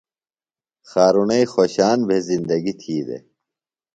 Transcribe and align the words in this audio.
خارُݨئی 0.89 1.43
خوشان 1.53 1.99
بھےۡ 2.07 2.23
زندگیۡ 2.29 2.77
تھی 2.81 2.95
دےۡ۔ 3.07 3.23